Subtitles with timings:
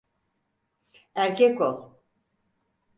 [1.15, 2.01] Erkek ol!